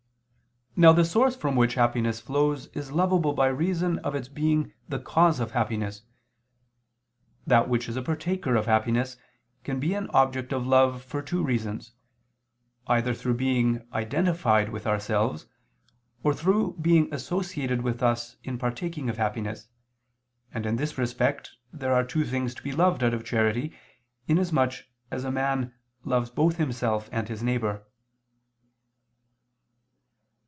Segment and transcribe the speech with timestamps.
[0.77, 4.99] Now the source from which happiness flows is lovable by reason of its being the
[4.99, 6.03] cause of happiness:
[7.45, 9.17] that which is a partaker of happiness,
[9.65, 11.91] can be an object of love for two reasons,
[12.87, 15.45] either through being identified with ourselves,
[16.23, 19.67] or through being associated with us in partaking of happiness,
[20.53, 23.77] and in this respect, there are two things to be loved out of charity,
[24.25, 25.73] in as much as man
[26.05, 27.85] loves both himself and his neighbor.